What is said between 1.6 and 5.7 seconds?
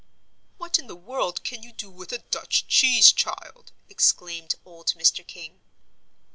you do with a Dutch cheese, child?" exclaimed old Mr. King.